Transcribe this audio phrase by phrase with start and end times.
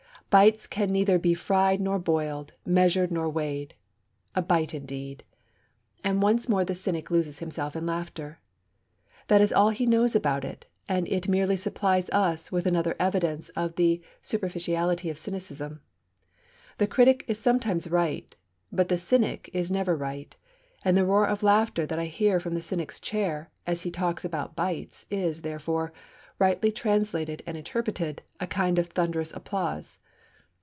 [0.31, 3.73] Bites can neither be fried nor boiled, measured nor weighed.
[4.33, 5.25] A bite, indeed!'
[6.05, 8.39] and once more the cynic loses himself in laughter.
[9.27, 13.49] That is all he knows about it, and it merely supplies us with another evidence
[13.57, 15.81] of the superficiality of cynicism.
[16.77, 18.33] The critic is sometimes right,
[18.71, 20.33] but the cynic is never right;
[20.85, 24.23] and the roar of laughter that I hear from the cynic's chair, as he talks
[24.23, 25.91] about bites, is, therefore,
[26.39, 29.99] rightly translated and interpreted, a kind of thunderous applause.